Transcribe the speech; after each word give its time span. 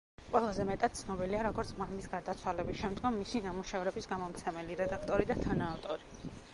ყველაზე 0.29 0.63
მეტად 0.69 0.95
ცნობილია, 0.99 1.41
როგორც 1.47 1.73
მამის 1.81 2.09
გარდაცვალების 2.15 2.81
შემდგომ 2.81 3.21
მისი 3.21 3.45
ნამუშევრების 3.51 4.13
გამომცემელი, 4.15 4.83
რედაქტორი 4.85 5.33
და 5.35 5.43
თანაავტორი. 5.49 6.33